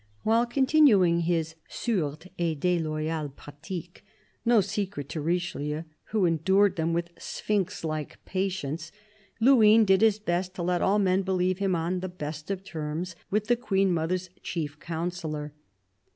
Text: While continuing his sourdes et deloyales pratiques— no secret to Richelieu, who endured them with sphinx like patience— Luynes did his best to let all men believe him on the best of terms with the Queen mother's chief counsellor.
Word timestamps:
While 0.23 0.47
continuing 0.47 1.19
his 1.19 1.53
sourdes 1.69 2.25
et 2.39 2.59
deloyales 2.59 3.35
pratiques— 3.35 4.01
no 4.53 4.59
secret 4.59 5.09
to 5.09 5.21
Richelieu, 5.21 5.83
who 6.05 6.25
endured 6.25 6.75
them 6.75 6.91
with 6.91 7.11
sphinx 7.19 7.83
like 7.83 8.17
patience— 8.25 8.91
Luynes 9.39 9.85
did 9.85 10.01
his 10.01 10.17
best 10.17 10.55
to 10.55 10.63
let 10.63 10.81
all 10.81 10.97
men 10.97 11.21
believe 11.21 11.59
him 11.59 11.75
on 11.75 11.99
the 11.99 12.09
best 12.09 12.49
of 12.49 12.63
terms 12.63 13.15
with 13.29 13.45
the 13.45 13.55
Queen 13.55 13.93
mother's 13.93 14.31
chief 14.41 14.79
counsellor. 14.79 15.53